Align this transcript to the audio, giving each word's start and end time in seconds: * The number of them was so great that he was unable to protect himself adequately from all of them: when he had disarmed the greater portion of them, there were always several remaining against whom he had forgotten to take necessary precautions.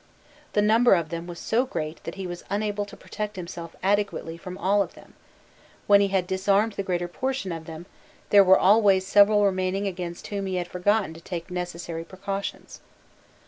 * 0.29 0.53
The 0.53 0.63
number 0.63 0.95
of 0.95 1.09
them 1.09 1.27
was 1.27 1.37
so 1.37 1.63
great 1.63 2.03
that 2.05 2.15
he 2.15 2.25
was 2.25 2.43
unable 2.49 2.85
to 2.85 2.97
protect 2.97 3.35
himself 3.35 3.75
adequately 3.83 4.35
from 4.35 4.57
all 4.57 4.81
of 4.81 4.95
them: 4.95 5.13
when 5.85 6.01
he 6.01 6.07
had 6.07 6.25
disarmed 6.25 6.73
the 6.73 6.81
greater 6.81 7.07
portion 7.07 7.51
of 7.51 7.65
them, 7.65 7.85
there 8.31 8.43
were 8.43 8.57
always 8.57 9.05
several 9.05 9.45
remaining 9.45 9.85
against 9.85 10.25
whom 10.29 10.47
he 10.47 10.55
had 10.55 10.67
forgotten 10.67 11.13
to 11.13 11.21
take 11.21 11.51
necessary 11.51 12.03
precautions. 12.03 12.81